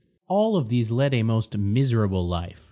All 0.27 0.57
of 0.57 0.69
these 0.69 0.89
led 0.89 1.13
a 1.13 1.21
most 1.21 1.55
miserable 1.55 2.27
life. 2.27 2.59